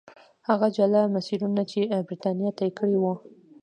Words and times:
هغه 0.47 0.67
جلا 0.77 1.01
مسیرونه 1.15 1.61
چې 1.71 1.79
برېټانیا 2.07 2.51
طی 2.59 2.69
کړي 2.77 2.97
وو. 2.99 3.13